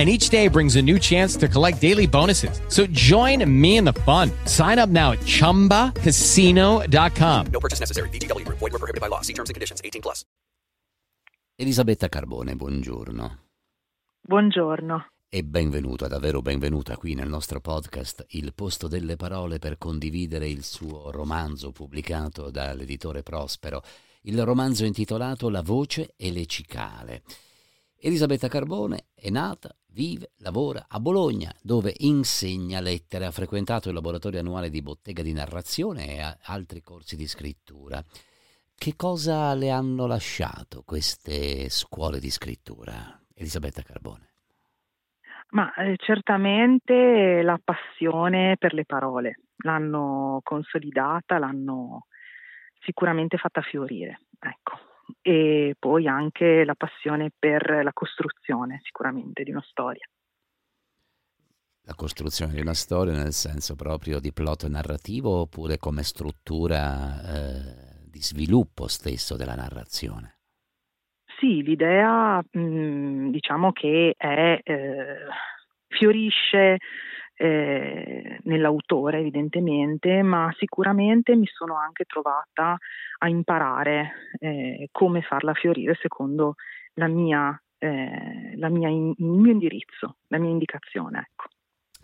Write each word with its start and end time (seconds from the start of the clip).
and 0.00 0.08
each 0.08 0.30
day 0.30 0.48
brings 0.48 0.76
a 0.76 0.82
new 0.82 0.98
chance 0.98 1.36
to 1.36 1.46
collect 1.46 1.78
daily 1.78 2.06
bonuses. 2.06 2.62
So 2.68 2.86
join 2.86 3.44
me 3.44 3.76
in 3.76 3.84
the 3.84 3.92
fun. 3.92 4.30
Sign 4.46 4.78
up 4.78 4.88
now 4.88 5.12
at 5.12 5.18
ChumbaCasino.com. 5.20 7.46
No 7.52 7.60
purchase 7.60 7.80
necessary. 7.80 8.08
VGW. 8.08 8.48
Void 8.48 8.72
were 8.72 8.78
prohibited 8.78 9.02
by 9.02 9.08
law. 9.08 9.20
See 9.20 9.34
terms 9.34 9.50
and 9.50 9.54
conditions. 9.54 9.82
18 9.84 10.00
plus. 10.00 10.24
Elisabetta 11.56 12.08
Carbone, 12.08 12.56
buongiorno. 12.56 13.40
Buongiorno. 14.22 15.08
E 15.28 15.44
benvenuta, 15.44 16.08
davvero 16.08 16.40
benvenuta 16.40 16.96
qui 16.96 17.12
nel 17.14 17.28
nostro 17.28 17.60
podcast 17.60 18.24
Il 18.30 18.54
posto 18.54 18.88
delle 18.88 19.16
parole 19.16 19.58
per 19.58 19.76
condividere 19.76 20.48
il 20.48 20.64
suo 20.64 21.10
romanzo 21.10 21.70
pubblicato 21.70 22.50
dall'editore 22.50 23.22
Prospero, 23.22 23.82
il 24.22 24.42
romanzo 24.42 24.86
intitolato 24.86 25.50
La 25.50 25.60
voce 25.60 26.14
e 26.16 26.32
le 26.32 26.46
cicale. 26.46 27.22
Elisabetta 27.98 28.48
Carbone 28.48 29.08
è 29.14 29.28
nata, 29.28 29.74
vive, 29.92 30.32
lavora 30.38 30.86
a 30.88 31.00
Bologna, 31.00 31.52
dove 31.62 31.94
insegna 31.98 32.80
lettere, 32.80 33.26
ha 33.26 33.30
frequentato 33.30 33.88
il 33.88 33.94
laboratorio 33.94 34.40
annuale 34.40 34.70
di 34.70 34.82
bottega 34.82 35.22
di 35.22 35.32
narrazione 35.32 36.16
e 36.16 36.36
altri 36.44 36.80
corsi 36.80 37.16
di 37.16 37.26
scrittura. 37.26 38.02
Che 38.74 38.96
cosa 38.96 39.54
le 39.54 39.70
hanno 39.70 40.06
lasciato 40.06 40.82
queste 40.84 41.68
scuole 41.68 42.18
di 42.18 42.30
scrittura, 42.30 43.20
Elisabetta 43.34 43.82
Carbone? 43.82 44.28
Ma 45.50 45.72
eh, 45.74 45.96
certamente 45.96 47.42
la 47.42 47.60
passione 47.62 48.56
per 48.56 48.72
le 48.72 48.84
parole 48.84 49.40
l'hanno 49.58 50.40
consolidata, 50.44 51.38
l'hanno 51.38 52.06
sicuramente 52.80 53.36
fatta 53.36 53.60
fiorire. 53.60 54.20
Ecco 54.38 54.89
e 55.20 55.74
poi 55.78 56.06
anche 56.06 56.64
la 56.64 56.74
passione 56.74 57.30
per 57.36 57.82
la 57.82 57.92
costruzione 57.92 58.80
sicuramente 58.82 59.42
di 59.42 59.50
una 59.50 59.64
storia. 59.68 60.06
La 61.84 61.94
costruzione 61.94 62.52
di 62.54 62.60
una 62.60 62.74
storia 62.74 63.14
nel 63.14 63.32
senso 63.32 63.74
proprio 63.74 64.20
di 64.20 64.32
plot 64.32 64.66
narrativo 64.68 65.40
oppure 65.40 65.78
come 65.78 66.02
struttura 66.02 67.22
eh, 67.22 68.08
di 68.08 68.20
sviluppo 68.20 68.86
stesso 68.86 69.36
della 69.36 69.54
narrazione? 69.54 70.36
Sì, 71.38 71.62
l'idea 71.62 72.38
mh, 72.38 72.60
mm, 72.60 73.30
diciamo 73.30 73.72
che 73.72 74.14
è, 74.16 74.60
eh, 74.62 75.26
fiorisce 75.88 76.78
eh, 77.42 78.38
nell'autore 78.42 79.20
evidentemente, 79.20 80.20
ma 80.20 80.54
sicuramente 80.58 81.34
mi 81.34 81.46
sono 81.46 81.74
anche 81.78 82.04
trovata 82.04 82.76
a 83.18 83.28
imparare 83.30 84.12
eh, 84.38 84.88
come 84.92 85.22
farla 85.22 85.54
fiorire 85.54 85.96
secondo 85.98 86.56
la 86.94 87.08
mia, 87.08 87.58
eh, 87.78 88.54
la 88.56 88.68
mia 88.68 88.88
in, 88.90 89.14
il 89.16 89.24
mio 89.24 89.52
indirizzo, 89.52 90.18
la 90.26 90.36
mia 90.36 90.50
indicazione. 90.50 91.28
Ecco. 91.30 91.48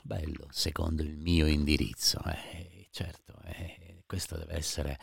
Bello, 0.03 0.47
secondo 0.49 1.03
il 1.03 1.19
mio 1.19 1.47
indirizzo, 1.47 2.19
eh, 2.25 2.89
certo, 2.91 3.35
eh, 3.45 4.05
questo 4.07 4.39
deve 4.39 4.55
essere 4.55 4.97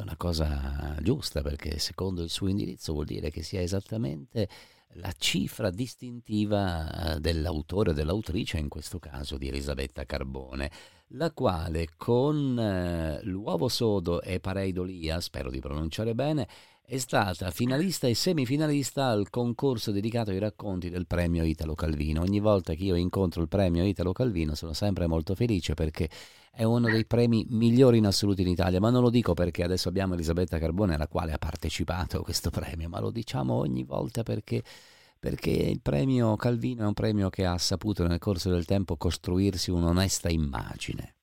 una 0.00 0.16
cosa 0.16 0.96
giusta 1.00 1.42
perché 1.42 1.78
secondo 1.78 2.22
il 2.22 2.30
suo 2.30 2.48
indirizzo 2.48 2.94
vuol 2.94 3.04
dire 3.04 3.30
che 3.30 3.42
sia 3.42 3.60
esattamente 3.60 4.48
la 4.94 5.12
cifra 5.16 5.70
distintiva 5.70 7.14
eh, 7.14 7.20
dell'autore 7.20 7.90
o 7.90 7.92
dell'autrice, 7.92 8.58
in 8.58 8.68
questo 8.68 8.98
caso 8.98 9.38
di 9.38 9.48
Elisabetta 9.48 10.04
Carbone, 10.04 10.70
la 11.14 11.30
quale 11.32 11.88
con 11.96 12.58
eh, 12.58 13.20
L'uovo 13.24 13.68
sodo 13.68 14.22
e 14.22 14.40
Pareidolia, 14.40 15.20
spero 15.20 15.50
di 15.50 15.60
pronunciare 15.60 16.14
bene, 16.14 16.48
è 16.90 16.98
stata 16.98 17.52
finalista 17.52 18.08
e 18.08 18.14
semifinalista 18.14 19.06
al 19.06 19.30
concorso 19.30 19.92
dedicato 19.92 20.30
ai 20.30 20.40
racconti 20.40 20.90
del 20.90 21.06
premio 21.06 21.44
Italo 21.44 21.76
Calvino. 21.76 22.22
Ogni 22.22 22.40
volta 22.40 22.74
che 22.74 22.82
io 22.82 22.96
incontro 22.96 23.40
il 23.42 23.48
premio 23.48 23.84
Italo 23.84 24.12
Calvino 24.12 24.56
sono 24.56 24.72
sempre 24.72 25.06
molto 25.06 25.36
felice 25.36 25.74
perché 25.74 26.08
è 26.50 26.64
uno 26.64 26.90
dei 26.90 27.06
premi 27.06 27.46
migliori 27.48 27.98
in 27.98 28.06
assoluto 28.06 28.40
in 28.40 28.48
Italia, 28.48 28.80
ma 28.80 28.90
non 28.90 29.02
lo 29.02 29.10
dico 29.10 29.34
perché 29.34 29.62
adesso 29.62 29.88
abbiamo 29.88 30.14
Elisabetta 30.14 30.58
Carbone 30.58 30.94
alla 30.94 31.08
quale 31.08 31.32
ha 31.32 31.38
partecipato 31.38 32.18
a 32.18 32.22
questo 32.22 32.50
premio, 32.50 32.88
ma 32.88 33.00
lo 33.00 33.10
diciamo 33.10 33.54
ogni 33.54 33.84
volta 33.84 34.22
perché, 34.22 34.62
perché 35.18 35.50
il 35.50 35.80
premio 35.80 36.36
Calvino 36.36 36.82
è 36.82 36.86
un 36.86 36.94
premio 36.94 37.30
che 37.30 37.46
ha 37.46 37.56
saputo 37.56 38.06
nel 38.06 38.18
corso 38.18 38.50
del 38.50 38.66
tempo 38.66 38.96
costruirsi 38.96 39.70
un'onesta 39.70 40.28
immagine. 40.28 41.14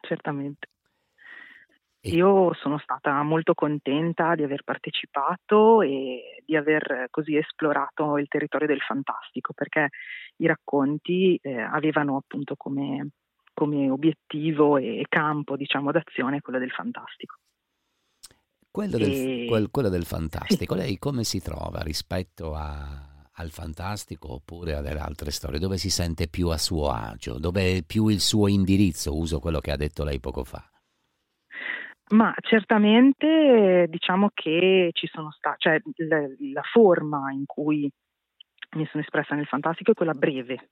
Certamente. 0.00 0.68
Io 2.02 2.54
sono 2.54 2.78
stata 2.78 3.22
molto 3.22 3.54
contenta 3.54 4.34
di 4.34 4.42
aver 4.42 4.62
partecipato 4.62 5.82
e 5.82 6.42
di 6.46 6.56
aver 6.56 7.08
così 7.10 7.36
esplorato 7.36 8.16
il 8.18 8.28
territorio 8.28 8.68
del 8.68 8.80
fantastico, 8.80 9.52
perché 9.52 9.88
i 10.36 10.46
racconti 10.46 11.38
eh, 11.42 11.60
avevano 11.60 12.16
appunto 12.16 12.54
come, 12.56 13.08
come, 13.58 13.90
obiettivo 13.90 14.76
e 14.76 15.04
campo 15.08 15.56
diciamo, 15.56 15.90
d'azione 15.90 16.40
quello 16.40 16.60
del 16.60 16.70
fantastico. 16.70 17.38
Quello, 18.70 18.96
e... 18.96 19.00
del, 19.00 19.46
quel, 19.48 19.70
quello 19.70 19.88
del, 19.88 20.04
fantastico, 20.04 20.74
sì. 20.74 20.80
lei 20.80 20.98
come 20.98 21.24
si 21.24 21.40
trova 21.40 21.80
rispetto 21.80 22.54
a, 22.54 23.26
al 23.32 23.50
fantastico 23.50 24.34
oppure 24.34 24.74
a 24.74 24.80
delle 24.80 25.00
altre 25.00 25.32
storie? 25.32 25.58
Dove 25.58 25.76
si 25.76 25.90
sente 25.90 26.28
più 26.28 26.50
a 26.50 26.56
suo 26.56 26.90
agio? 26.90 27.40
Dove 27.40 27.78
è 27.78 27.82
più 27.82 28.06
il 28.06 28.20
suo 28.20 28.46
indirizzo? 28.46 29.16
Uso 29.16 29.40
quello 29.40 29.58
che 29.58 29.72
ha 29.72 29.76
detto 29.76 30.04
lei 30.04 30.20
poco 30.20 30.44
fa. 30.44 30.64
Ma 32.10 32.32
certamente 32.40 33.86
diciamo 33.88 34.30
che 34.32 34.90
ci 34.92 35.08
sono 35.12 35.32
stati, 35.32 35.56
cioè 35.58 35.82
la, 36.08 36.20
la, 36.52 36.62
forma 36.62 37.32
in 37.32 37.44
cui 37.44 37.90
mi 38.76 38.86
sono 38.86 39.02
espressa 39.02 39.34
nel 39.34 39.46
fantastico 39.46 39.90
è 39.90 39.94
quella 39.94 40.14
breve, 40.14 40.70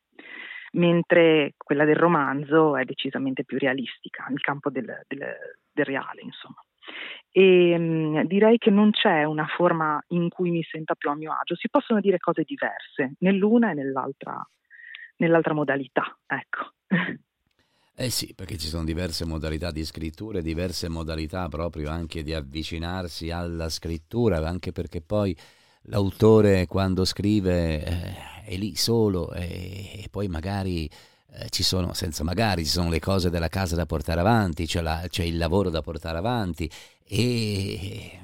mentre 0.76 1.54
quella 1.56 1.84
del 1.84 1.96
romanzo 1.96 2.76
è 2.76 2.84
decisamente 2.84 3.44
più 3.44 3.58
realistica, 3.58 4.26
nel 4.28 4.40
campo 4.40 4.70
del, 4.70 4.84
del, 5.06 5.34
del 5.72 5.84
reale, 5.84 6.22
insomma. 6.22 6.62
E 7.30 7.76
mh, 7.76 8.26
direi 8.26 8.58
che 8.58 8.70
non 8.70 8.90
c'è 8.90 9.24
una 9.24 9.46
forma 9.46 10.02
in 10.08 10.28
cui 10.28 10.50
mi 10.50 10.62
senta 10.62 10.94
più 10.94 11.10
a 11.10 11.14
mio 11.14 11.32
agio, 11.32 11.56
si 11.56 11.68
possono 11.68 12.00
dire 12.00 12.18
cose 12.18 12.44
diverse 12.44 13.14
nell'una 13.18 13.70
e 13.70 13.74
nell'altra, 13.74 14.46
nell'altra 15.16 15.54
modalità, 15.54 16.16
ecco. 16.26 16.72
Eh 17.98 18.10
sì, 18.10 18.34
perché 18.34 18.58
ci 18.58 18.66
sono 18.66 18.84
diverse 18.84 19.24
modalità 19.24 19.70
di 19.70 19.82
scrittura 19.82 20.38
e 20.38 20.42
diverse 20.42 20.86
modalità 20.86 21.48
proprio 21.48 21.88
anche 21.88 22.22
di 22.22 22.34
avvicinarsi 22.34 23.30
alla 23.30 23.70
scrittura, 23.70 24.36
anche 24.46 24.70
perché 24.70 25.00
poi 25.00 25.34
l'autore 25.86 26.66
quando 26.66 27.04
scrive 27.04 27.84
eh, 27.84 28.14
è 28.44 28.56
lì 28.56 28.76
solo 28.76 29.32
e, 29.32 30.02
e 30.02 30.08
poi 30.10 30.28
magari 30.28 30.88
eh, 31.32 31.48
ci 31.50 31.62
sono, 31.62 31.92
senza 31.92 32.24
magari, 32.24 32.64
ci 32.64 32.70
sono 32.70 32.88
le 32.88 33.00
cose 33.00 33.30
della 33.30 33.48
casa 33.48 33.76
da 33.76 33.86
portare 33.86 34.20
avanti, 34.20 34.66
c'è, 34.66 34.80
la, 34.80 35.04
c'è 35.08 35.24
il 35.24 35.36
lavoro 35.36 35.70
da 35.70 35.82
portare 35.82 36.18
avanti 36.18 36.70
e 37.04 38.18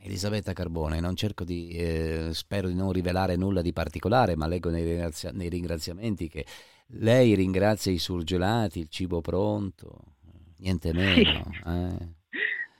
Elisabetta 0.00 0.52
Carbone, 0.52 1.00
non 1.00 1.16
cerco 1.16 1.44
di, 1.44 1.70
eh, 1.70 2.30
spero 2.32 2.68
di 2.68 2.74
non 2.74 2.92
rivelare 2.92 3.36
nulla 3.36 3.62
di 3.62 3.72
particolare, 3.72 4.36
ma 4.36 4.46
leggo 4.46 4.70
nei, 4.70 4.84
ringrazia- 4.84 5.32
nei 5.32 5.48
ringraziamenti 5.48 6.28
che 6.28 6.44
lei 6.98 7.34
ringrazia 7.34 7.90
i 7.90 7.98
surgelati, 7.98 8.80
il 8.80 8.88
cibo 8.88 9.20
pronto, 9.20 10.00
niente 10.58 10.92
meno. 10.92 11.50
Eh. 11.66 12.22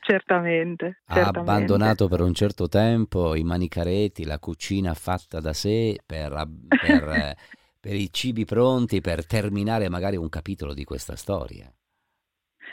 Certamente, 0.06 1.00
ha 1.06 1.14
certamente. 1.14 1.50
abbandonato 1.50 2.08
per 2.08 2.20
un 2.20 2.34
certo 2.34 2.68
tempo 2.68 3.34
i 3.34 3.42
manicaretti, 3.42 4.26
la 4.26 4.38
cucina 4.38 4.92
fatta 4.92 5.40
da 5.40 5.54
sé 5.54 5.96
per, 6.04 6.30
per, 6.68 7.34
per, 7.80 7.94
i 7.94 8.12
cibi 8.12 8.44
pronti, 8.44 9.00
per 9.00 9.26
terminare 9.26 9.88
magari 9.88 10.16
un 10.16 10.28
capitolo 10.28 10.74
di 10.74 10.84
questa 10.84 11.16
storia. 11.16 11.72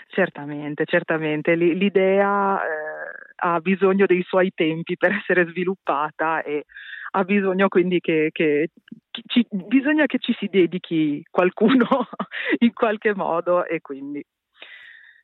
Certamente, 0.09 0.83
certamente. 0.85 1.55
L'idea 1.55 2.59
eh, 2.59 3.33
ha 3.37 3.61
bisogno 3.61 4.05
dei 4.05 4.23
suoi 4.23 4.51
tempi 4.53 4.97
per 4.97 5.13
essere 5.13 5.47
sviluppata 5.47 6.43
e 6.43 6.65
ha 7.11 7.23
bisogno 7.23 7.69
quindi 7.69 8.01
che, 8.01 8.27
che, 8.33 8.71
che 9.09 9.21
ci, 9.25 9.47
bisogna 9.49 10.05
che 10.05 10.19
ci 10.19 10.35
si 10.37 10.47
dedichi 10.47 11.23
qualcuno 11.31 11.87
in 12.59 12.73
qualche 12.73 13.15
modo 13.15 13.65
e 13.65 13.79
quindi 13.79 14.21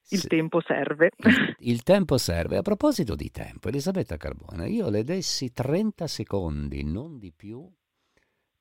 il 0.10 0.20
sì. 0.20 0.28
tempo 0.28 0.62
serve. 0.62 1.12
Il, 1.18 1.56
il, 1.60 1.84
tempo 1.84 2.18
serve. 2.18 2.58
A 2.58 2.62
proposito 2.62 3.16
di 3.16 3.30
tempo, 3.30 3.68
Elisabetta 3.68 4.18
Carbone, 4.18 4.68
io 4.68 4.90
le 4.90 5.04
dessi 5.04 5.52
30 5.52 6.08
secondi, 6.08 6.84
non 6.84 7.18
di 7.18 7.34
più, 7.36 7.70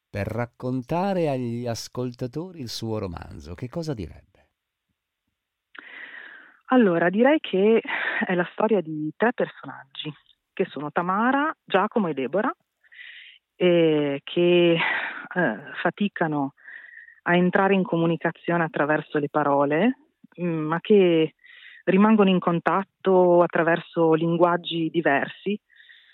per 0.09 0.27
raccontare 0.27 1.29
agli 1.29 1.67
ascoltatori 1.67 2.61
il 2.61 2.69
suo 2.69 2.99
romanzo. 2.99 3.55
Che 3.55 3.69
cosa 3.69 3.95
direbbe? 3.95 4.25
Allora, 6.71 7.11
direi 7.11 7.39
che 7.39 7.81
è 8.27 8.35
la 8.35 8.49
storia 8.53 8.81
di 8.81 9.13
tre 9.17 9.33
personaggi, 9.33 10.13
che 10.53 10.65
sono 10.65 10.91
Tamara, 10.91 11.55
Giacomo 11.65 12.09
e 12.09 12.15
Deborah, 12.15 12.53
eh, 13.55 14.21
che 14.25 14.73
eh, 14.73 15.59
faticano 15.81 16.55
a 17.23 17.37
entrare 17.37 17.75
in 17.75 17.83
comunicazione 17.83 18.65
attraverso 18.65 19.19
le 19.19 19.29
parole, 19.29 20.06
ma 20.37 20.81
che 20.81 21.35
rimangono 21.85 22.31
in 22.31 22.38
contatto 22.38 23.43
attraverso 23.43 24.15
linguaggi 24.15 24.91
diversi. 24.91 25.59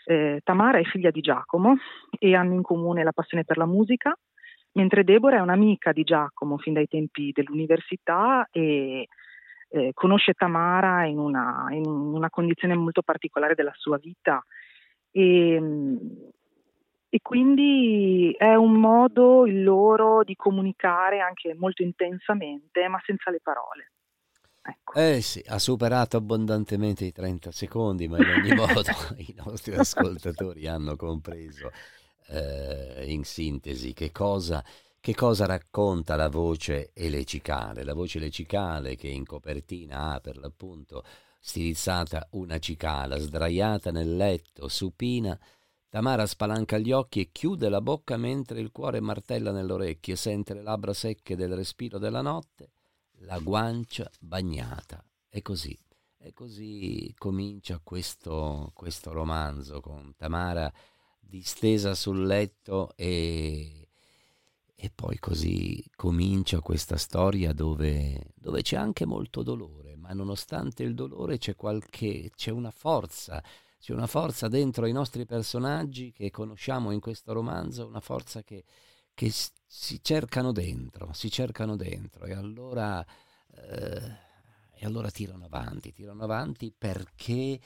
Eh, 0.04 0.40
Tamara 0.42 0.78
è 0.78 0.84
figlia 0.84 1.10
di 1.10 1.20
Giacomo 1.20 1.76
e 2.19 2.34
hanno 2.34 2.54
in 2.54 2.62
comune 2.62 3.04
la 3.04 3.12
passione 3.12 3.44
per 3.44 3.56
la 3.56 3.66
musica, 3.66 4.14
mentre 4.72 5.04
Deborah 5.04 5.38
è 5.38 5.40
un'amica 5.40 5.92
di 5.92 6.02
Giacomo 6.02 6.58
fin 6.58 6.74
dai 6.74 6.88
tempi 6.88 7.32
dell'università 7.32 8.46
e 8.50 9.06
eh, 9.69 9.90
conosce 9.94 10.34
Tamara 10.34 11.06
in 11.06 11.19
una, 11.19 11.66
in 11.70 11.86
una, 11.86 12.28
condizione 12.28 12.74
molto 12.74 13.02
particolare 13.02 13.54
della 13.54 13.72
sua 13.74 13.96
vita 13.96 14.44
e, 15.10 15.60
e 17.08 17.19
quindi 17.22 18.34
è 18.36 18.54
un 18.54 18.74
modo 18.74 19.46
il 19.46 19.62
loro 19.62 20.22
di 20.24 20.34
comunicare 20.34 21.20
anche 21.20 21.54
molto 21.54 21.82
intensamente 21.82 22.86
ma 22.88 23.00
senza 23.04 23.30
le 23.30 23.40
parole. 23.42 23.91
Ecco. 24.62 24.92
Eh 24.94 25.20
sì, 25.20 25.42
ha 25.46 25.58
superato 25.58 26.16
abbondantemente 26.16 27.04
i 27.04 27.12
30 27.12 27.50
secondi, 27.50 28.06
ma 28.08 28.18
in 28.18 28.28
ogni 28.28 28.54
modo 28.54 28.82
i 29.16 29.34
nostri 29.44 29.74
ascoltatori 29.74 30.66
hanno 30.66 30.96
compreso 30.96 31.70
eh, 32.28 33.04
in 33.06 33.24
sintesi 33.24 33.92
che 33.92 34.12
cosa 34.12 34.64
che 35.02 35.16
cosa 35.16 35.46
racconta 35.46 36.14
la 36.14 36.28
voce 36.28 36.92
elecicale? 36.94 37.82
La 37.82 37.92
voce 37.92 38.18
elecicale 38.18 38.94
che 38.94 39.08
in 39.08 39.24
copertina 39.24 40.12
ha 40.12 40.20
per 40.20 40.36
l'appunto 40.38 41.02
stilizzata 41.40 42.28
una 42.34 42.60
cicala, 42.60 43.18
sdraiata 43.18 43.90
nel 43.90 44.14
letto, 44.14 44.68
supina, 44.68 45.36
Tamara 45.88 46.24
spalanca 46.24 46.78
gli 46.78 46.92
occhi 46.92 47.20
e 47.20 47.30
chiude 47.32 47.68
la 47.68 47.80
bocca 47.80 48.16
mentre 48.16 48.60
il 48.60 48.70
cuore 48.70 49.00
martella 49.00 49.50
nell'orecchio, 49.50 50.14
sente 50.14 50.54
le 50.54 50.62
labbra 50.62 50.94
secche 50.94 51.34
del 51.34 51.54
respiro 51.54 51.98
della 51.98 52.22
notte, 52.22 52.70
la 53.24 53.38
guancia 53.38 54.10
bagnata. 54.20 55.04
E 55.28 55.42
così, 55.42 55.78
e 56.19 56.32
così 56.32 57.14
comincia 57.16 57.80
questo, 57.82 58.70
questo 58.74 59.12
romanzo 59.12 59.80
con 59.80 60.14
Tamara 60.16 60.72
distesa 61.20 61.94
sul 61.94 62.26
letto 62.26 62.92
e 62.96 63.82
e 64.82 64.90
poi 64.92 65.16
così 65.20 65.80
comincia 65.94 66.58
questa 66.58 66.96
storia 66.96 67.52
dove, 67.52 68.32
dove, 68.34 68.62
c'è 68.62 68.74
anche 68.74 69.06
molto 69.06 69.44
dolore, 69.44 69.94
ma 69.94 70.12
nonostante 70.12 70.82
il 70.82 70.96
dolore 70.96 71.38
c'è, 71.38 71.54
qualche, 71.54 72.32
c'è 72.34 72.50
una 72.50 72.72
forza, 72.72 73.40
c'è 73.78 73.92
una 73.92 74.08
forza 74.08 74.48
dentro 74.48 74.86
i 74.86 74.92
nostri 74.92 75.24
personaggi 75.24 76.10
che 76.10 76.32
conosciamo 76.32 76.90
in 76.90 76.98
questo 76.98 77.32
romanzo, 77.32 77.86
una 77.86 78.00
forza 78.00 78.42
che, 78.42 78.64
che 79.14 79.32
si 79.74 80.00
cercano 80.02 80.52
dentro, 80.52 81.14
si 81.14 81.30
cercano 81.30 81.76
dentro 81.76 82.26
e 82.26 82.34
allora, 82.34 83.02
eh, 83.54 84.16
e 84.74 84.84
allora 84.84 85.10
tirano 85.10 85.46
avanti, 85.46 85.94
tirano 85.94 86.24
avanti 86.24 86.74
perché, 86.76 87.58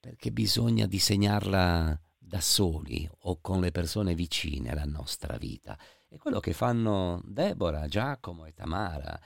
perché 0.00 0.32
bisogna 0.32 0.86
disegnarla 0.86 1.98
da 2.18 2.40
soli 2.40 3.08
o 3.20 3.38
con 3.40 3.60
le 3.60 3.70
persone 3.70 4.16
vicine 4.16 4.70
alla 4.70 4.84
nostra 4.84 5.36
vita. 5.36 5.78
È 6.08 6.16
quello 6.16 6.40
che 6.40 6.52
fanno 6.52 7.22
Deborah, 7.24 7.86
Giacomo 7.86 8.44
e 8.44 8.52
Tamara, 8.52 9.16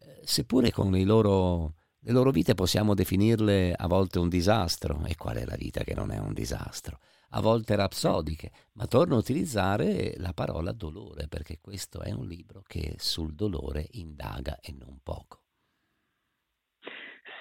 eh, 0.00 0.20
seppure 0.24 0.72
con 0.72 0.90
loro, 1.04 1.74
le 2.00 2.12
loro 2.12 2.30
vite 2.30 2.54
possiamo 2.54 2.94
definirle 2.94 3.74
a 3.76 3.86
volte 3.86 4.18
un 4.18 4.28
disastro. 4.28 5.04
E 5.06 5.16
qual 5.16 5.36
è 5.36 5.44
la 5.44 5.56
vita 5.56 5.82
che 5.82 5.94
non 5.94 6.10
è 6.10 6.18
un 6.18 6.32
disastro? 6.32 6.98
A 7.30 7.40
volte 7.40 7.76
rapsodiche, 7.76 8.50
ma 8.74 8.86
torno 8.86 9.16
a 9.16 9.18
utilizzare 9.18 10.14
la 10.16 10.32
parola 10.32 10.72
dolore 10.72 11.28
perché 11.28 11.58
questo 11.60 12.00
è 12.00 12.12
un 12.12 12.26
libro 12.26 12.62
che 12.66 12.94
sul 12.96 13.34
dolore 13.34 13.86
indaga 13.92 14.58
e 14.60 14.72
non 14.72 15.00
poco. 15.02 15.42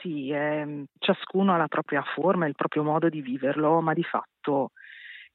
Sì, 0.02 0.30
eh, 0.30 0.86
ciascuno 1.00 1.54
ha 1.54 1.58
la 1.58 1.68
propria 1.68 2.04
forma 2.16 2.46
e 2.46 2.50
il 2.50 2.56
proprio 2.56 2.84
modo 2.84 3.10
di 3.10 3.22
viverlo, 3.22 3.82
ma 3.82 3.94
di 3.94 4.04
fatto 4.04 4.72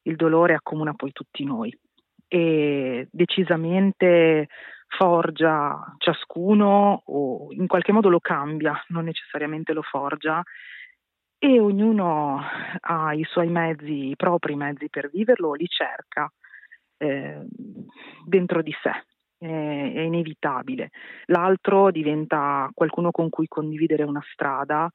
il 0.03 0.15
dolore 0.15 0.53
accomuna 0.53 0.93
poi 0.93 1.11
tutti 1.11 1.43
noi 1.43 1.75
e 2.27 3.07
decisamente 3.11 4.47
forgia 4.97 5.95
ciascuno 5.97 7.03
o 7.05 7.47
in 7.51 7.67
qualche 7.67 7.91
modo 7.91 8.09
lo 8.09 8.19
cambia, 8.19 8.81
non 8.89 9.05
necessariamente 9.05 9.73
lo 9.73 9.81
forgia 9.81 10.43
e 11.37 11.59
ognuno 11.59 12.41
ha 12.79 13.13
i 13.13 13.23
suoi 13.25 13.49
mezzi, 13.49 14.09
i 14.09 14.15
propri 14.15 14.55
mezzi 14.55 14.89
per 14.89 15.09
viverlo, 15.09 15.53
li 15.53 15.67
cerca 15.67 16.31
eh, 16.97 17.45
dentro 18.25 18.61
di 18.61 18.73
sé, 18.81 19.05
è, 19.37 19.45
è 19.93 19.99
inevitabile. 19.99 20.91
L'altro 21.25 21.91
diventa 21.91 22.69
qualcuno 22.73 23.11
con 23.11 23.29
cui 23.29 23.47
condividere 23.47 24.03
una 24.03 24.23
strada, 24.31 24.89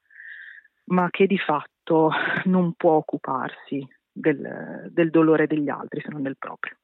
ma 0.85 1.07
che 1.11 1.27
di 1.27 1.37
fatto 1.37 2.09
non 2.45 2.73
può 2.73 2.93
occuparsi 2.93 3.85
del, 4.11 4.89
del 4.89 5.11
dolore 5.11 5.45
degli 5.45 5.69
altri 5.69 6.01
se 6.01 6.09
non 6.09 6.23
del 6.23 6.37
proprio. 6.37 6.75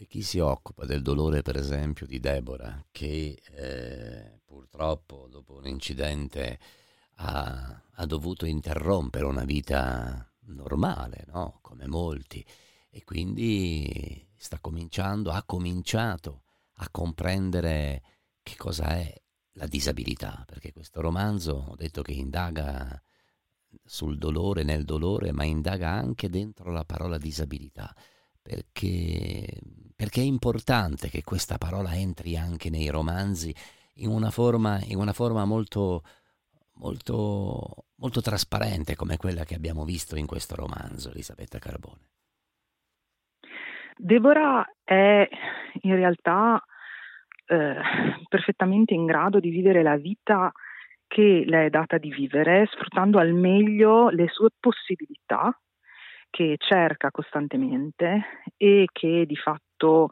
E 0.00 0.06
chi 0.06 0.22
si 0.22 0.38
occupa 0.38 0.84
del 0.84 1.02
dolore, 1.02 1.42
per 1.42 1.56
esempio, 1.56 2.06
di 2.06 2.20
Deborah, 2.20 2.86
che 2.92 3.42
eh, 3.50 4.40
purtroppo 4.44 5.26
dopo 5.28 5.56
un 5.56 5.66
incidente 5.66 6.60
ha, 7.16 7.82
ha, 7.94 8.06
dovuto 8.06 8.46
interrompere 8.46 9.24
una 9.24 9.42
vita 9.42 10.24
normale, 10.42 11.24
no? 11.26 11.58
come 11.62 11.88
molti, 11.88 12.46
e 12.90 13.02
quindi 13.02 14.24
sta 14.36 14.60
cominciando, 14.60 15.32
ha 15.32 15.42
cominciato 15.42 16.44
a 16.74 16.88
comprendere 16.90 18.02
che 18.44 18.54
cosa 18.54 18.90
è 18.90 19.12
la 19.54 19.66
disabilità, 19.66 20.44
perché 20.46 20.72
questo 20.72 21.00
romanzo, 21.00 21.66
ho 21.70 21.74
detto 21.74 22.02
che 22.02 22.12
indaga 22.12 23.02
sul 23.84 24.16
dolore, 24.16 24.62
nel 24.62 24.84
dolore, 24.84 25.32
ma 25.32 25.42
indaga 25.42 25.90
anche 25.90 26.28
dentro 26.30 26.70
la 26.70 26.84
parola 26.84 27.18
disabilità, 27.18 27.92
perché, 28.48 29.60
perché 29.94 30.22
è 30.22 30.24
importante 30.24 31.08
che 31.08 31.22
questa 31.22 31.58
parola 31.58 31.94
entri 31.94 32.34
anche 32.34 32.70
nei 32.70 32.88
romanzi 32.88 33.54
in 33.96 34.08
una 34.08 34.30
forma, 34.30 34.78
in 34.88 34.96
una 34.96 35.12
forma 35.12 35.44
molto, 35.44 36.00
molto, 36.76 37.84
molto 37.96 38.22
trasparente 38.22 38.96
come 38.96 39.18
quella 39.18 39.44
che 39.44 39.54
abbiamo 39.54 39.84
visto 39.84 40.16
in 40.16 40.24
questo 40.24 40.54
romanzo, 40.54 41.10
Elisabetta 41.10 41.58
Carbone. 41.58 42.00
Deborah 43.98 44.64
è 44.82 45.28
in 45.82 45.94
realtà 45.94 46.64
eh, 47.48 47.74
perfettamente 48.30 48.94
in 48.94 49.04
grado 49.04 49.40
di 49.40 49.50
vivere 49.50 49.82
la 49.82 49.98
vita 49.98 50.50
che 51.06 51.42
le 51.44 51.66
è 51.66 51.68
data 51.68 51.98
di 51.98 52.10
vivere, 52.10 52.66
sfruttando 52.70 53.18
al 53.18 53.34
meglio 53.34 54.08
le 54.08 54.28
sue 54.28 54.48
possibilità 54.58 55.54
che 56.30 56.56
cerca 56.58 57.10
costantemente 57.10 58.42
e 58.56 58.86
che 58.92 59.24
di 59.26 59.36
fatto 59.36 60.10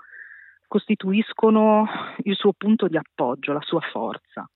costituiscono 0.67 1.87
il 2.25 2.35
suo 2.35 2.53
punto 2.53 2.89
di 2.89 2.97
appoggio, 2.97 3.53
la 3.53 3.61
sua 3.61 3.81
forza. 3.81 4.49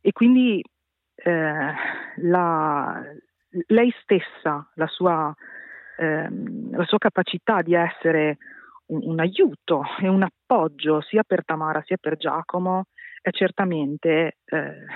E 0.00 0.12
quindi 0.12 0.62
eh, 1.14 1.72
la, 2.16 3.02
lei 3.66 3.94
stessa, 4.02 4.68
la 4.74 4.86
sua, 4.86 5.34
eh, 5.98 6.28
la 6.70 6.84
sua, 6.84 6.98
capacità 6.98 7.62
di 7.62 7.74
essere 7.74 8.38
un, 8.86 9.00
un, 9.04 9.20
aiuto 9.20 9.82
e 10.00 10.08
un 10.08 10.22
appoggio 10.22 11.00
sia 11.00 11.22
per 11.22 11.44
Tamara 11.44 11.82
sia 11.84 11.96
per 11.98 12.16
Giacomo 12.16 12.86
è 13.20 13.30
certamente 13.30 14.38
eh, 14.44 14.86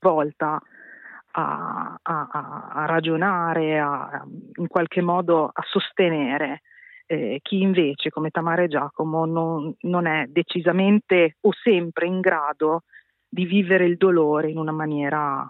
volta 0.00 0.54
a, 0.54 0.62
a, 1.32 1.98
a 2.02 2.86
ragionare, 2.86 3.78
a, 3.78 4.24
in 4.54 4.68
qualche 4.68 5.00
modo 5.00 5.46
a 5.46 5.62
sostenere 5.66 6.62
eh, 7.12 7.40
chi 7.42 7.60
invece, 7.60 8.10
come 8.10 8.30
Tamara 8.30 8.62
e 8.62 8.68
Giacomo, 8.68 9.26
non, 9.26 9.74
non, 9.80 10.06
è 10.06 10.26
decisamente 10.28 11.36
o 11.40 11.50
sempre 11.52 12.06
in 12.06 12.20
grado 12.20 12.84
di 13.28 13.44
vivere 13.44 13.84
il 13.84 13.96
dolore 13.98 14.50
in 14.50 14.56
una 14.56 14.72
maniera 14.72 15.46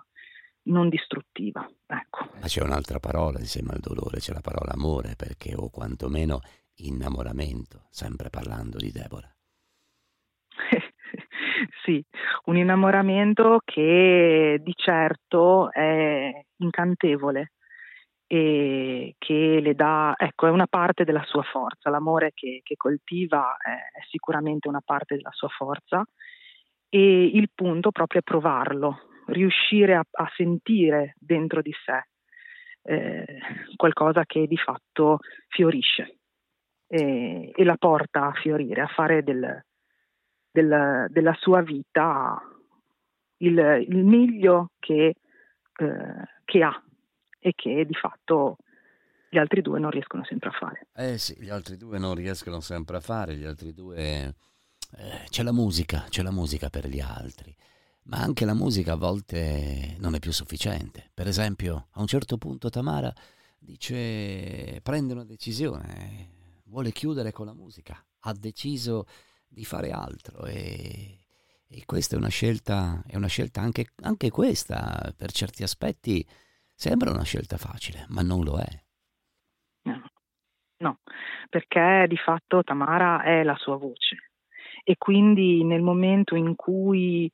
non 0.64 0.88
distruttiva. 0.88 1.68
Ecco. 1.86 2.26
Ma 2.40 2.46
c'è 2.46 2.62
un'altra 2.62 2.98
parola 2.98 3.38
insieme 3.38 3.70
al 3.72 3.80
dolore, 3.80 4.18
c'è 4.18 4.32
la 4.32 4.40
parola 4.40 4.72
amore, 4.72 5.14
perché 5.16 5.54
o 5.54 5.70
quantomeno 5.70 6.40
innamoramento, 6.76 7.86
sempre 7.90 8.28
parlando 8.30 8.78
di 8.78 8.90
Deborah. 8.90 9.32
Sì, 11.82 12.02
un 12.44 12.56
innamoramento 12.56 13.60
che 13.64 14.58
di 14.62 14.72
certo 14.76 15.70
è 15.72 16.30
incantevole 16.58 17.52
e 18.26 19.14
che 19.18 19.60
le 19.60 19.74
dà, 19.74 20.14
ecco, 20.16 20.46
è 20.46 20.50
una 20.50 20.66
parte 20.66 21.04
della 21.04 21.22
sua 21.24 21.42
forza. 21.42 21.90
L'amore 21.90 22.30
che, 22.34 22.60
che 22.62 22.76
coltiva 22.76 23.56
è, 23.56 23.98
è 23.98 24.02
sicuramente 24.08 24.68
una 24.68 24.82
parte 24.84 25.16
della 25.16 25.32
sua 25.32 25.48
forza 25.48 26.04
e 26.88 27.24
il 27.24 27.50
punto 27.54 27.90
proprio 27.90 28.20
è 28.20 28.22
provarlo, 28.22 29.00
riuscire 29.26 29.94
a, 29.94 30.04
a 30.10 30.30
sentire 30.34 31.14
dentro 31.18 31.60
di 31.62 31.72
sé 31.84 32.06
eh, 32.84 33.38
qualcosa 33.76 34.24
che 34.24 34.46
di 34.46 34.56
fatto 34.56 35.18
fiorisce 35.48 36.18
e, 36.86 37.50
e, 37.54 37.64
la 37.64 37.76
porta 37.76 38.26
a 38.26 38.32
fiorire, 38.32 38.82
a 38.82 38.88
fare 38.88 39.22
del, 39.22 39.62
del, 40.52 41.06
della 41.10 41.34
sua 41.40 41.62
vita 41.62 42.40
il, 43.38 43.86
il 43.88 44.04
meglio 44.04 44.70
che, 44.78 45.16
eh, 45.76 46.28
che 46.44 46.62
ha 46.62 46.82
e 47.40 47.52
che 47.56 47.84
di 47.84 47.94
fatto 47.94 48.58
gli 49.28 49.38
altri 49.38 49.62
due 49.62 49.80
non 49.80 49.90
riescono 49.90 50.24
sempre 50.24 50.50
a 50.50 50.52
fare. 50.52 50.86
Eh 50.94 51.18
sì, 51.18 51.34
gli 51.40 51.48
altri 51.48 51.76
due 51.76 51.98
non 51.98 52.14
riescono 52.14 52.60
sempre 52.60 52.98
a 52.98 53.00
fare, 53.00 53.34
gli 53.34 53.44
altri 53.44 53.72
due... 53.72 54.34
Eh, 54.94 55.24
c'è 55.30 55.42
la 55.42 55.52
musica, 55.52 56.04
c'è 56.10 56.22
la 56.22 56.30
musica 56.30 56.68
per 56.68 56.86
gli 56.86 57.00
altri, 57.00 57.56
ma 58.04 58.18
anche 58.18 58.44
la 58.44 58.52
musica 58.52 58.92
a 58.92 58.96
volte 58.96 59.96
non 60.00 60.14
è 60.14 60.18
più 60.18 60.32
sufficiente. 60.32 61.10
Per 61.14 61.26
esempio, 61.26 61.88
a 61.92 62.00
un 62.00 62.06
certo 62.06 62.36
punto 62.36 62.68
Tamara 62.68 63.10
dice, 63.58 64.80
prende 64.82 65.14
una 65.14 65.24
decisione, 65.24 66.60
vuole 66.64 66.92
chiudere 66.92 67.32
con 67.32 67.46
la 67.46 67.54
musica, 67.54 68.04
ha 68.20 68.34
deciso 68.34 69.06
di 69.52 69.64
fare 69.64 69.90
altro. 69.90 70.44
E, 70.46 71.18
e 71.68 71.82
questa 71.86 72.16
è 72.16 72.18
una 72.18 72.28
scelta, 72.28 73.02
è 73.06 73.16
una 73.16 73.28
scelta 73.28 73.60
anche, 73.60 73.86
anche 74.02 74.30
questa 74.30 75.12
per 75.16 75.32
certi 75.32 75.62
aspetti 75.62 76.26
Sembra 76.82 77.12
una 77.12 77.22
scelta 77.22 77.58
facile, 77.58 78.06
ma 78.08 78.22
non 78.22 78.42
lo 78.42 78.58
è. 78.58 78.66
No, 80.78 80.98
perché 81.48 82.06
di 82.08 82.16
fatto 82.16 82.64
Tamara 82.64 83.22
è 83.22 83.44
la 83.44 83.54
sua 83.54 83.76
voce. 83.76 84.30
E 84.82 84.96
quindi 84.98 85.62
nel 85.62 85.80
momento 85.80 86.34
in 86.34 86.56
cui 86.56 87.30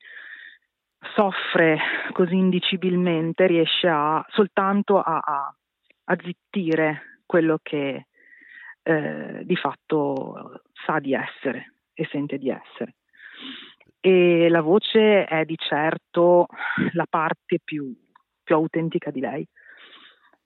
soffre 1.15 1.79
così 2.11 2.35
indicibilmente 2.35 3.47
riesce 3.47 3.87
a, 3.87 4.23
soltanto 4.29 4.99
a, 4.99 5.17
a, 5.17 5.55
a 6.03 6.17
zittire 6.21 7.21
quello 7.25 7.57
che 7.63 8.05
eh, 8.83 9.41
di 9.45 9.55
fatto 9.55 10.61
sa 10.85 10.99
di 10.99 11.13
essere 11.13 11.73
e 11.99 12.07
sente 12.09 12.37
di 12.37 12.49
essere. 12.49 12.95
E 13.99 14.47
la 14.49 14.61
voce 14.61 15.25
è 15.25 15.43
di 15.43 15.57
certo 15.57 16.45
la 16.93 17.05
parte 17.09 17.59
più 17.61 17.93
più 18.49 18.55
autentica 18.55 19.11
di 19.11 19.19
lei. 19.19 19.47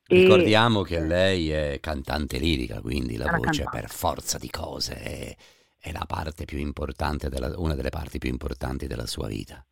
Ricordiamo 0.07 0.81
e, 0.81 0.85
che 0.85 0.99
lei 0.99 1.49
è 1.51 1.79
cantante 1.79 2.37
lirica, 2.37 2.81
quindi 2.81 3.15
la 3.15 3.31
voce 3.31 3.63
cantante. 3.63 3.79
per 3.79 3.89
forza 3.89 4.37
di 4.37 4.49
cose 4.49 4.95
è, 4.95 5.35
è 5.79 5.91
la 5.93 6.03
parte 6.05 6.43
più 6.43 6.57
importante, 6.57 7.29
della, 7.29 7.57
una 7.57 7.75
delle 7.75 7.89
parti 7.89 8.17
più 8.17 8.29
importanti 8.29 8.87
della 8.87 9.05
sua 9.05 9.27
vita. 9.27 9.65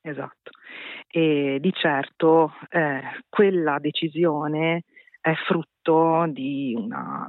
Esatto. 0.00 0.52
E 1.08 1.58
di 1.60 1.72
certo 1.72 2.52
eh, 2.68 3.00
quella 3.28 3.78
decisione 3.80 4.84
è 5.20 5.34
frutto 5.46 6.26
di 6.28 6.74
una, 6.76 7.26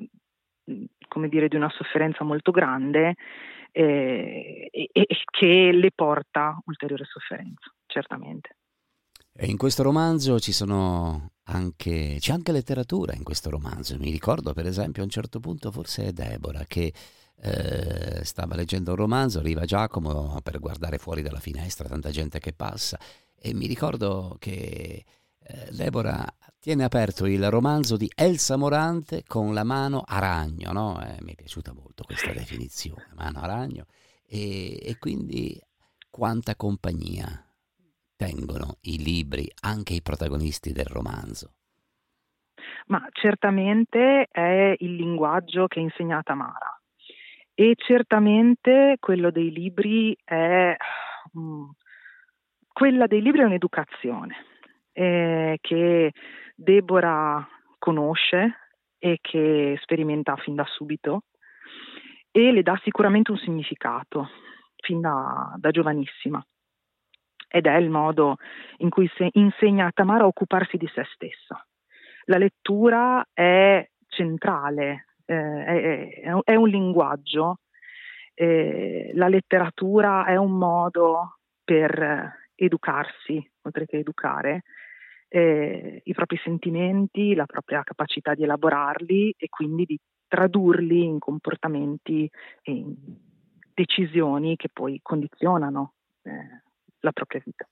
come 1.08 1.30
dire, 1.30 1.48
di 1.48 1.56
una 1.56 1.70
sofferenza 1.70 2.24
molto 2.24 2.52
grande 2.52 3.16
eh, 3.72 4.70
e, 4.72 4.90
e 4.92 5.08
che 5.30 5.72
le 5.72 5.92
porta 5.94 6.58
ulteriore 6.66 7.06
sofferenza, 7.06 7.72
certamente. 7.86 8.58
E 9.38 9.48
in 9.48 9.58
questo 9.58 9.84
romanzo 9.84 10.40
ci 10.40 10.54
sono 10.54 11.32
anche, 11.48 12.16
c'è 12.20 12.32
anche 12.32 12.54
letteratura 12.54 13.14
in 13.14 13.24
questo 13.24 13.50
romanzo. 13.50 13.98
Mi 13.98 14.10
ricordo 14.10 14.54
per 14.54 14.66
esempio 14.66 15.02
a 15.02 15.06
un 15.06 15.12
certo 15.12 15.42
punto 15.42 15.72
forse 15.72 16.06
è 16.06 16.12
Deborah 16.14 16.64
che 16.66 16.94
eh, 17.42 18.24
stava 18.24 18.56
leggendo 18.56 18.92
un 18.92 18.96
romanzo, 18.96 19.40
arriva 19.40 19.66
Giacomo 19.66 20.40
per 20.42 20.60
guardare 20.60 20.98
fuori 20.98 21.22
dalla 21.22 21.42
finestra, 21.42 21.90
tanta 21.90 22.12
gente 22.12 22.40
che 22.40 22.54
passa 22.54 22.98
e 23.38 23.54
mi 23.54 23.68
ricordo 23.68 24.38
che 24.40 25.04
Deborah 25.72 26.26
tiene 26.60 26.84
aperto 26.84 27.28
il 27.28 27.50
romanzo 27.52 27.96
di 27.96 28.10
Elsa 28.16 28.58
Morante 28.58 29.24
con 29.28 29.54
la 29.54 29.64
mano 29.64 30.02
a 30.04 30.18
ragno, 30.18 30.72
no? 30.72 31.00
eh, 31.00 31.18
mi 31.22 31.34
è 31.34 31.36
piaciuta 31.36 31.74
molto 31.74 32.04
questa 32.04 32.34
definizione, 32.34 33.08
mano 33.16 33.40
a 33.40 33.46
ragno 33.46 33.86
e, 34.28 34.80
e 34.82 34.98
quindi 34.98 35.62
quanta 36.10 36.56
compagnia 36.56 37.28
tengono 38.16 38.78
i 38.82 38.98
libri, 38.98 39.48
anche 39.62 39.94
i 39.94 40.02
protagonisti 40.02 40.72
del 40.72 40.86
romanzo? 40.86 41.52
Ma 42.88 43.08
certamente 43.12 44.28
è 44.32 44.76
il 44.80 44.96
linguaggio 44.96 45.68
che 45.68 45.80
ha 45.80 45.84
insegnato 45.84 46.34
Mara 46.34 46.80
e 47.54 47.76
certamente 47.78 48.98
quello 49.00 49.30
dei 49.30 49.52
libri 49.52 50.18
è 50.24 50.76
um, 51.34 51.72
quella 52.68 53.06
dei 53.06 53.22
libri 53.22 53.42
è 53.42 53.46
un'educazione 53.46 54.36
eh, 54.98 55.58
che 55.60 56.12
Deborah 56.56 57.46
conosce 57.78 58.56
e 58.98 59.18
che 59.22 59.78
sperimenta 59.82 60.38
fin 60.38 60.56
da 60.56 60.66
subito 60.66 61.24
e 62.32 62.52
le 62.52 62.62
dà 62.62 62.80
sicuramente 62.82 63.32
un 63.32 63.38
significato 63.38 64.30
fin 64.78 65.02
da, 65.02 65.54
da 65.58 65.70
giovanissima 65.72 66.44
ed 67.48 67.68
è 67.68 67.76
il 67.76 67.90
modo 67.90 68.38
in 68.78 68.90
cui 68.90 69.10
insegna 69.34 69.88
a 69.88 69.92
Tamara 69.92 70.24
a 70.24 70.28
occuparsi 70.28 70.78
di 70.78 70.90
se 70.94 71.06
stessa. 71.14 71.64
La 72.26 72.38
lettura 72.38 73.26
è 73.32 73.88
centrale, 74.08 75.08
eh, 75.26 75.64
è, 75.64 76.32
è, 76.44 76.56
un 76.56 76.68
linguaggio, 76.68 77.60
eh, 78.34 79.12
la 79.14 79.28
letteratura 79.28 80.26
è 80.26 80.36
un 80.36 80.58
modo 80.58 81.38
per 81.64 82.50
educarsi, 82.56 83.52
oltre 83.62 83.86
che 83.86 83.98
educare, 83.98 84.64
eh, 85.28 86.02
i 86.04 86.14
propri 86.14 86.40
sentimenti, 86.44 87.34
la 87.34 87.46
propria 87.46 87.84
capacità 87.84 88.34
di 88.34 88.44
elaborarli 88.44 89.36
e 89.38 89.50
quindi 89.50 89.86
di 89.86 90.00
tradurli 90.28 91.04
in 91.04 91.20
comportamenti 91.20 92.30
e 92.62 92.72
in 92.72 92.96
decisioni 93.74 94.56
che 94.56 94.70
poi 94.72 95.00
condizionano 95.02 95.94
eh, 96.24 96.64
la 97.00 97.12
propria 97.12 97.42
vita. 97.44 97.68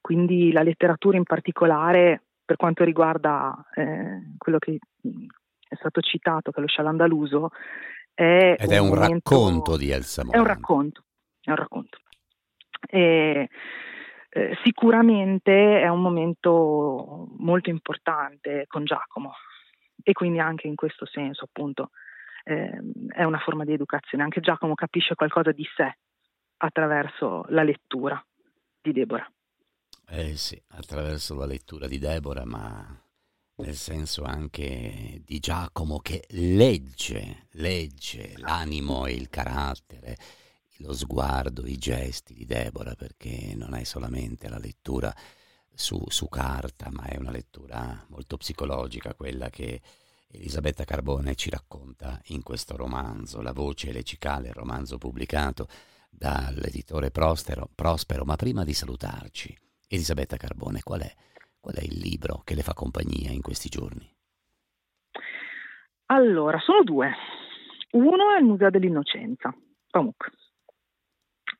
Quindi 0.00 0.52
la 0.52 0.62
letteratura 0.62 1.16
in 1.16 1.24
particolare, 1.24 2.22
per 2.44 2.56
quanto 2.56 2.84
riguarda 2.84 3.68
eh, 3.74 4.34
quello 4.38 4.58
che 4.58 4.78
è 5.68 5.74
stato 5.74 6.00
citato, 6.00 6.52
che 6.52 6.58
è 6.58 6.60
lo 6.60 6.68
Scialandaluso, 6.68 7.50
è 8.14 8.56
Ed 8.58 8.70
è 8.70 8.78
un, 8.78 8.90
un 8.90 8.94
momento, 8.94 9.30
racconto 9.30 9.76
di 9.76 9.90
Elsa 9.90 10.24
Morante. 10.24 10.38
È 10.38 10.40
un 10.40 10.46
racconto, 10.46 11.04
è 11.40 11.50
un 11.50 11.56
racconto. 11.56 11.98
E, 12.88 13.48
eh, 14.36 14.54
sicuramente 14.62 15.80
è 15.80 15.88
un 15.88 16.02
momento 16.02 17.28
molto 17.38 17.70
importante 17.70 18.66
con 18.68 18.84
Giacomo 18.84 19.32
e 20.02 20.12
quindi 20.12 20.38
anche 20.40 20.66
in 20.66 20.74
questo 20.74 21.06
senso 21.06 21.44
appunto 21.44 21.88
eh, 22.44 22.78
è 23.14 23.24
una 23.24 23.38
forma 23.38 23.64
di 23.64 23.72
educazione. 23.72 24.24
Anche 24.24 24.40
Giacomo 24.40 24.74
capisce 24.74 25.14
qualcosa 25.14 25.52
di 25.52 25.64
sé 25.74 25.96
attraverso 26.58 27.46
la 27.48 27.62
lettura 27.62 28.22
di 28.82 28.92
Deborah. 28.92 29.26
Eh 30.06 30.36
sì, 30.36 30.62
attraverso 30.68 31.34
la 31.34 31.46
lettura 31.46 31.86
di 31.86 31.98
Deborah, 31.98 32.44
ma 32.44 32.86
nel 33.56 33.74
senso 33.74 34.22
anche 34.22 35.22
di 35.24 35.38
Giacomo 35.38 35.98
che 36.00 36.26
legge, 36.32 37.46
legge 37.52 38.34
l'animo 38.36 39.06
e 39.06 39.14
il 39.14 39.30
carattere, 39.30 40.14
lo 40.78 40.92
sguardo, 40.92 41.66
i 41.66 41.78
gesti 41.78 42.34
di 42.34 42.44
Deborah, 42.44 42.94
perché 42.94 43.54
non 43.54 43.74
è 43.74 43.84
solamente 43.84 44.48
la 44.48 44.58
lettura 44.58 45.14
su, 45.72 46.02
su 46.08 46.28
carta, 46.28 46.90
ma 46.90 47.04
è 47.04 47.16
una 47.16 47.30
lettura 47.30 48.04
molto 48.08 48.36
psicologica, 48.36 49.14
quella 49.14 49.50
che 49.50 49.80
Elisabetta 50.28 50.84
Carbone 50.84 51.34
ci 51.34 51.50
racconta 51.50 52.20
in 52.26 52.42
questo 52.42 52.76
romanzo, 52.76 53.40
La 53.40 53.52
voce 53.52 53.88
e 53.88 53.92
le 53.92 54.02
cicale, 54.02 54.52
romanzo 54.52 54.98
pubblicato 54.98 55.68
dall'editore 56.10 57.10
Prospero, 57.10 57.68
Prospero, 57.74 58.24
ma 58.24 58.36
prima 58.36 58.64
di 58.64 58.72
salutarci, 58.72 59.56
Elisabetta 59.88 60.36
Carbone, 60.36 60.82
qual 60.82 61.00
è, 61.00 61.14
qual 61.60 61.76
è 61.76 61.82
il 61.82 61.98
libro 61.98 62.42
che 62.44 62.54
le 62.54 62.62
fa 62.62 62.74
compagnia 62.74 63.30
in 63.30 63.42
questi 63.42 63.68
giorni? 63.68 64.10
Allora, 66.06 66.58
sono 66.60 66.82
due. 66.82 67.10
Uno 67.92 68.34
è 68.34 68.38
il 68.38 68.44
Museo 68.44 68.70
dell'Innocenza, 68.70 69.54
Pamuk, 69.90 70.30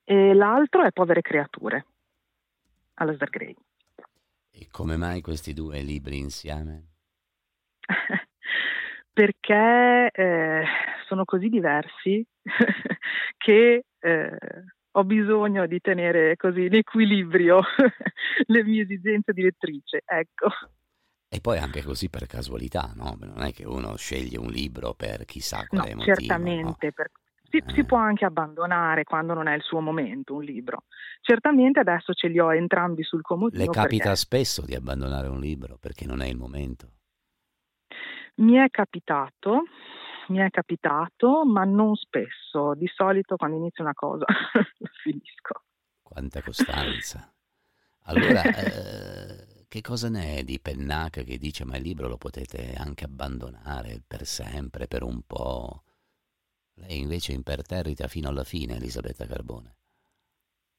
e 0.09 0.35
l'altro 0.35 0.85
è 0.85 0.93
Povere 0.93 1.21
creature, 1.21 1.85
Alasdair 2.95 3.29
Gray. 3.29 3.55
E 4.53 4.69
come 4.71 4.97
mai 4.97 5.21
questi 5.21 5.53
due 5.53 5.81
libri 5.81 6.19
insieme? 6.19 6.93
Perché 9.13 10.11
eh, 10.13 10.65
sono 11.09 11.25
così 11.25 11.49
diversi 11.49 12.25
che 13.37 13.85
eh, 13.99 14.39
ho 14.93 15.05
bisogno 15.05 15.67
di 15.67 15.81
tenere 15.81 16.37
così 16.37 16.67
in 16.67 16.77
equilibrio 16.77 17.61
le 18.47 18.65
mie 18.65 18.83
esigenze 18.83 19.33
di 19.33 19.43
lettrice, 19.43 20.03
ecco. 20.05 20.49
E 21.29 21.41
poi 21.41 21.59
anche 21.59 21.83
così 21.83 22.09
per 22.09 22.27
casualità, 22.27 22.93
no? 22.95 23.17
Non 23.19 23.43
è 23.43 23.53
che 23.53 23.65
uno 23.65 23.97
sceglie 23.97 24.39
un 24.39 24.51
libro 24.51 24.95
per 24.95 25.25
chissà 25.25 25.59
No, 25.59 25.67
quale 25.67 25.95
motivo, 25.97 26.13
no? 26.13 26.17
certamente, 26.17 26.93
per- 26.93 27.11
si, 27.49 27.63
si 27.75 27.81
Eh. 27.81 27.85
può 27.85 27.99
anche 27.99 28.25
abbandonare 28.25 29.05
quando 29.05 29.35
non 29.35 29.47
è 29.49 29.55
il 29.55 29.63
suo 29.63 29.81
momento 29.81 30.35
un 30.35 30.43
libro. 30.45 30.85
Certamente 31.21 31.81
adesso 31.81 32.13
ce 32.15 32.29
li 32.29 32.39
ho 32.39 32.53
entrambi 32.53 33.03
sul 33.03 33.23
comodino 33.23 33.63
Le 33.63 33.69
capita 33.69 34.11
perché 34.11 34.17
spesso 34.17 34.63
di 34.65 34.75
abbandonare 34.75 35.29
un 35.29 35.41
libro 35.41 35.77
perché 35.79 36.07
non 36.07 36.21
è 36.21 36.27
il 36.27 36.37
momento. 36.37 36.91
mi 38.37 38.55
è 38.55 38.69
capitato, 38.71 39.63
mi 40.29 40.39
è 40.39 40.51
capitato, 40.51 41.45
ma 41.45 41.65
non 41.65 41.95
spesso. 41.97 42.75
Di 42.75 42.87
solito 42.95 43.37
quando 43.37 43.57
inizio 43.57 43.83
una 43.85 43.95
cosa 43.95 44.25
la 44.79 44.91
finisco. 45.03 45.63
Quanta 46.03 46.41
costanza. 46.43 47.31
Allora, 48.05 48.43
eh, 48.55 49.67
che 49.69 49.81
cosa 49.83 50.09
ne 50.09 50.39
è 50.39 50.45
di 50.45 50.61
Pennac 50.61 51.25
che 51.25 51.39
dice 51.39 51.65
ma 51.65 51.77
il 51.77 51.83
libro 51.83 52.09
lo 52.09 52.17
potete 52.19 52.75
anche 52.75 53.05
abbandonare 53.05 54.03
per 54.07 54.25
sempre, 54.27 54.87
per 54.89 55.03
un 55.03 55.23
po'? 55.27 55.83
Lei 56.79 57.01
invece 57.01 57.33
imperterrita 57.33 58.07
fino 58.07 58.29
alla 58.29 58.45
fine, 58.45 58.77
Elisabetta 58.77 59.27
Carbone. 59.27 59.75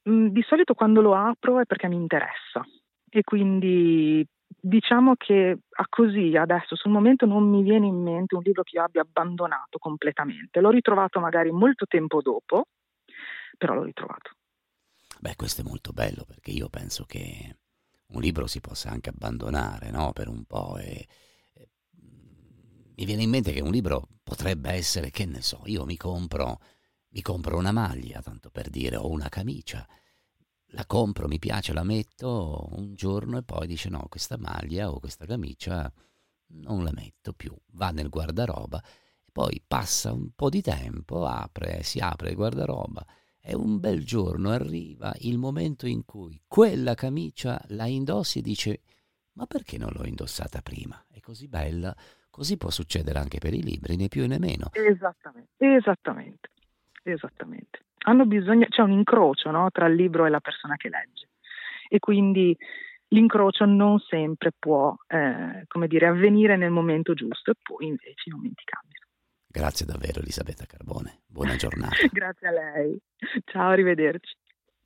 Mm, 0.10 0.28
Di 0.28 0.42
solito 0.44 0.74
quando 0.74 1.02
lo 1.02 1.16
apro 1.16 1.60
è 1.60 1.66
perché 1.66 1.88
mi 1.88 1.96
interessa 1.96 2.66
e 3.10 3.24
quindi 3.24 4.26
diciamo 4.60 5.16
che 5.16 5.58
a 5.70 5.86
così 5.90 6.36
adesso 6.36 6.76
sul 6.76 6.92
momento 6.92 7.26
non 7.26 7.50
mi 7.50 7.62
viene 7.62 7.88
in 7.88 8.02
mente 8.02 8.36
un 8.36 8.42
libro 8.44 8.64
che 8.64 8.78
io 8.78 8.84
abbia 8.84 9.02
abbandonato 9.02 9.78
completamente. 9.80 10.60
L'ho 10.62 10.70
ritrovato 10.70 11.20
magari 11.20 11.52
molto 11.52 11.86
tempo 11.86 12.22
dopo, 12.22 12.66
però 13.58 13.74
l'ho 13.74 13.84
ritrovato. 13.84 14.32
Beh, 15.20 15.36
questo 15.36 15.62
è 15.62 15.64
molto 15.64 15.92
bello 15.92 16.26
perché 16.26 16.52
io 16.52 16.70
penso 16.70 17.04
che 17.06 17.58
un 18.10 18.22
libro 18.22 18.46
si 18.48 18.62
possa 18.62 18.90
anche 18.90 19.10
abbandonare, 19.10 19.90
no? 19.90 20.14
Per 20.14 20.28
un 20.28 20.46
po' 20.46 20.78
e, 20.78 21.08
mi 22.98 23.06
viene 23.06 23.24
in 23.24 23.30
mente 23.30 23.54
che 23.54 23.62
un 23.62 23.72
libro 23.72 24.08
potrebbe 24.24 24.72
essere, 24.72 25.12
che 25.12 25.26
ne 25.26 25.42
so, 25.42 25.62
io 25.66 25.86
mi 25.86 25.98
compro, 25.98 26.60
mi 27.10 27.22
compro 27.22 27.58
una 27.58 27.72
maglia, 27.72 28.22
tanto 28.22 28.50
per 28.50 28.70
dire, 28.70 28.96
o 28.96 29.10
una 29.10 29.30
camicia. 29.30 29.88
La 30.72 30.86
compro, 30.88 31.28
mi 31.28 31.38
piace, 31.38 31.74
la 31.74 31.84
metto 31.84 32.68
un 32.72 32.96
giorno 32.96 33.38
e 33.38 33.44
poi 33.44 33.68
dice 33.68 33.90
no, 33.90 34.08
questa 34.10 34.38
maglia 34.38 34.92
o 34.92 35.00
questa 35.00 35.26
camicia 35.28 35.92
non 36.50 36.84
la 36.84 36.92
metto 36.92 37.34
più, 37.34 37.56
va 37.74 37.92
nel 37.92 38.10
guardaroba 38.10 38.82
e 38.82 39.32
poi 39.32 39.62
passa 39.66 40.12
un 40.12 40.32
po' 40.36 40.50
di 40.50 40.62
tempo, 40.62 41.26
apre, 41.26 41.84
si 41.84 42.00
apre 42.00 42.30
il 42.32 42.36
guardaroba 42.36 43.06
e 43.40 43.54
un 43.54 43.80
bel 43.80 44.04
giorno 44.04 44.50
arriva 44.50 45.14
il 45.20 45.38
momento 45.38 45.86
in 45.86 46.04
cui 46.04 46.42
quella 46.48 46.96
camicia 46.96 47.64
la 47.70 47.86
indossi 47.86 48.40
e 48.40 48.42
dice 48.42 48.82
ma 49.34 49.46
perché 49.46 49.78
non 49.78 49.92
l'ho 49.94 50.06
indossata 50.06 50.62
prima? 50.64 51.06
È 51.08 51.20
così 51.20 51.48
bella, 51.48 51.96
così 52.38 52.56
può 52.56 52.70
succedere 52.70 53.18
anche 53.18 53.40
per 53.40 53.56
i 53.56 53.64
libri, 53.64 53.96
né 53.96 54.10
più 54.10 54.28
né 54.28 54.38
meno. 54.38 54.70
Esattamente, 54.74 55.50
esattamente, 55.58 56.50
esattamente. 57.02 57.80
Hanno 58.06 58.28
bisogno, 58.28 58.68
c'è 58.70 58.84
un 58.84 58.92
incrocio 58.92 59.50
no, 59.50 59.72
tra 59.72 59.88
il 59.88 59.96
libro 59.96 60.28
e 60.28 60.30
la 60.30 60.40
persona 60.40 60.76
che 60.76 60.88
legge 60.88 61.30
e 61.90 61.98
quindi 61.98 62.56
l'incrocio 63.08 63.66
non 63.66 63.98
sempre 63.98 64.52
può, 64.52 64.96
eh, 65.08 65.64
come 65.66 65.88
dire, 65.88 66.06
avvenire 66.06 66.58
nel 66.58 66.70
momento 66.70 67.16
giusto 67.16 67.50
e 67.50 67.56
poi 67.60 67.88
invece 67.88 68.30
i 68.30 68.32
momenti 68.32 68.64
cambiano. 68.66 69.08
Grazie 69.48 69.88
davvero 69.88 70.20
Elisabetta 70.20 70.66
Carbone, 70.68 71.22
buona 71.26 71.56
giornata. 71.56 71.96
Grazie 72.12 72.48
a 72.50 72.52
lei. 72.52 73.02
Ciao, 73.46 73.72
arrivederci. 73.72 74.36